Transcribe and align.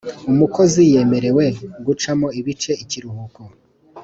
Umukozi 0.31 0.81
yemerewqe 0.93 1.47
gucamo 1.85 2.27
ibice 2.39 2.71
ikiruhukoe 2.83 3.53